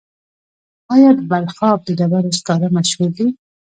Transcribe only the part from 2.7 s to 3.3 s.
مشهور دي؟